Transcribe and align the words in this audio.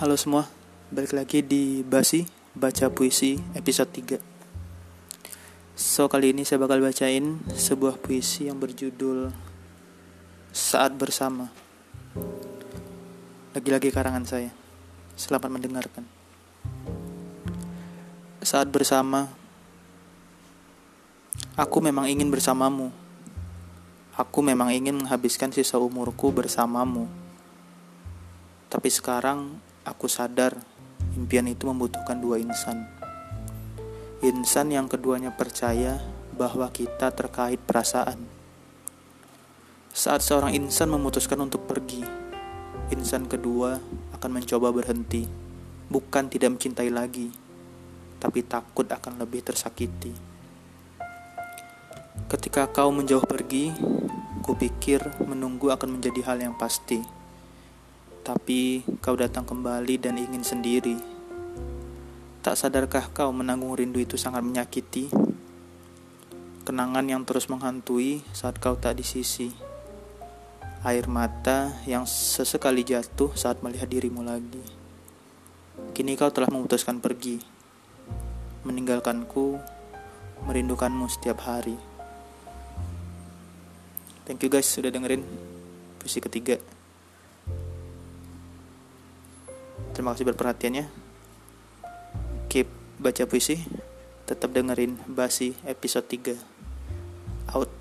Halo 0.00 0.16
semua, 0.16 0.48
balik 0.88 1.12
lagi 1.12 1.44
di 1.44 1.84
Basi 1.84 2.24
Baca 2.56 2.88
Puisi 2.88 3.36
episode 3.52 4.16
3 4.16 4.16
So 5.76 6.08
kali 6.08 6.32
ini 6.32 6.40
saya 6.40 6.56
bakal 6.56 6.80
bacain 6.80 7.36
sebuah 7.52 8.00
puisi 8.00 8.48
yang 8.48 8.56
berjudul 8.56 9.28
Saat 10.56 10.96
Bersama. 10.96 11.52
Lagi-lagi 13.52 13.92
karangan 13.92 14.24
saya. 14.24 14.48
Selamat 15.20 15.52
mendengarkan. 15.52 16.08
Saat 18.40 18.72
bersama 18.72 19.28
Aku 21.60 21.84
memang 21.84 22.08
ingin 22.08 22.32
bersamamu. 22.32 22.88
Aku 24.16 24.40
memang 24.40 24.72
ingin 24.72 24.96
menghabiskan 24.96 25.52
sisa 25.52 25.76
umurku 25.76 26.32
bersamamu. 26.32 27.04
Tapi 28.72 28.88
sekarang 28.88 29.68
aku 29.84 30.06
sadar 30.06 30.56
impian 31.16 31.48
itu 31.48 31.66
membutuhkan 31.66 32.20
dua 32.20 32.36
insan. 32.38 32.86
Insan 34.20 34.68
yang 34.68 34.84
keduanya 34.84 35.32
percaya 35.32 35.96
bahwa 36.36 36.68
kita 36.68 37.08
terkait 37.12 37.60
perasaan. 37.64 38.20
Saat 39.90 40.22
seorang 40.22 40.54
insan 40.54 40.92
memutuskan 40.92 41.40
untuk 41.40 41.64
pergi, 41.66 42.04
insan 42.92 43.26
kedua 43.26 43.80
akan 44.16 44.30
mencoba 44.30 44.70
berhenti, 44.70 45.26
bukan 45.88 46.30
tidak 46.30 46.56
mencintai 46.56 46.92
lagi, 46.92 47.32
tapi 48.20 48.44
takut 48.44 48.86
akan 48.86 49.18
lebih 49.18 49.42
tersakiti. 49.42 50.12
Ketika 52.30 52.70
kau 52.70 52.94
menjauh 52.94 53.24
pergi, 53.26 53.74
kupikir 54.44 55.02
menunggu 55.26 55.72
akan 55.74 55.98
menjadi 55.98 56.20
hal 56.30 56.38
yang 56.38 56.54
pasti 56.54 57.19
tapi 58.20 58.84
kau 59.00 59.16
datang 59.16 59.48
kembali 59.48 59.96
dan 59.96 60.20
ingin 60.20 60.44
sendiri. 60.44 60.96
Tak 62.40 62.56
sadarkah 62.56 63.12
kau 63.12 63.32
menanggung 63.32 63.76
rindu 63.76 64.00
itu 64.00 64.16
sangat 64.16 64.40
menyakiti? 64.40 65.12
Kenangan 66.64 67.04
yang 67.04 67.24
terus 67.28 67.48
menghantui 67.52 68.24
saat 68.32 68.56
kau 68.56 68.76
tak 68.76 69.00
di 69.00 69.04
sisi. 69.04 69.52
Air 70.80 71.12
mata 71.12 71.76
yang 71.84 72.08
sesekali 72.08 72.80
jatuh 72.80 73.36
saat 73.36 73.60
melihat 73.60 73.88
dirimu 73.88 74.24
lagi. 74.24 74.64
Kini 75.92 76.16
kau 76.16 76.32
telah 76.32 76.48
memutuskan 76.48 77.00
pergi. 77.00 77.36
Meninggalkanku, 78.64 79.60
merindukanmu 80.48 81.08
setiap 81.12 81.44
hari. 81.44 81.76
Thank 84.24 84.46
you 84.46 84.50
guys 84.52 84.68
sudah 84.68 84.88
dengerin 84.88 85.20
puisi 86.00 86.24
ketiga. 86.24 86.79
Terima 89.96 90.14
kasih 90.14 90.26
berperhatiannya. 90.30 90.84
Keep 92.50 92.68
baca 93.00 93.24
puisi. 93.26 93.58
Tetap 94.28 94.54
dengerin 94.54 95.00
Basi 95.10 95.56
episode 95.66 96.06
3. 96.06 97.54
Out. 97.56 97.79